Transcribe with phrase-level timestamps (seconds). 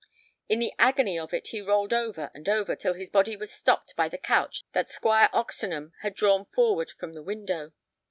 [0.49, 3.95] In the agony of it he rolled over and over till his body was stopped
[3.95, 7.73] by the couch that Squire Oxenham had drawn forward from the window.